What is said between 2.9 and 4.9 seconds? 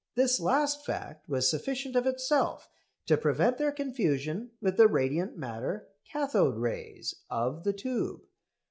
to prevent their confusion with the